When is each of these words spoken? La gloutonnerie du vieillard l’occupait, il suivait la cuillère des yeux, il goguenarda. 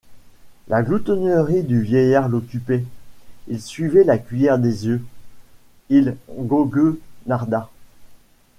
La 0.67 0.81
gloutonnerie 0.81 1.61
du 1.61 1.79
vieillard 1.83 2.27
l’occupait, 2.27 2.83
il 3.47 3.61
suivait 3.61 4.03
la 4.03 4.17
cuillère 4.17 4.57
des 4.57 4.87
yeux, 4.87 5.05
il 5.89 6.17
goguenarda. 6.35 7.69